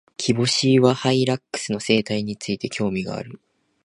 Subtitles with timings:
[0.17, 3.39] キボシイワハイラックスの生態について、興味がある。